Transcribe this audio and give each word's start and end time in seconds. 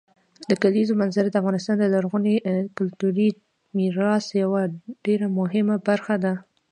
د 0.49 0.51
کلیزو 0.63 0.93
منظره 1.01 1.27
د 1.29 1.35
افغانستان 1.41 1.75
د 1.79 1.83
لرغوني 1.93 2.35
کلتوري 2.77 3.29
میراث 3.77 4.25
یوه 4.43 4.61
ډېره 5.05 5.27
مهمه 5.39 5.75
برخه 5.87 6.15
ده. 6.23 6.33